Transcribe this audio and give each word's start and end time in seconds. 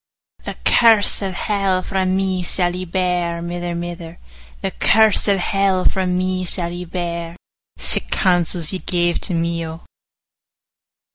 'The 0.45 0.57
curse 0.65 1.21
of 1.21 1.33
hell 1.35 1.83
frae 1.83 2.05
me 2.05 2.41
sall 2.41 2.75
ye 2.75 2.85
bear, 2.85 3.39
Mither, 3.39 3.75
mither; 3.75 4.17
The 4.63 4.71
curse 4.71 5.27
of 5.27 5.37
hell 5.37 5.85
frae 5.85 6.07
me 6.07 6.43
sall 6.43 6.69
ye 6.71 6.85
bear: 6.85 7.35
55 7.77 7.85
Sic 7.93 8.09
counsels 8.09 8.73
ye 8.73 8.79
gave 8.79 9.19
to 9.21 9.35
me, 9.35 9.63
O! 9.67 9.81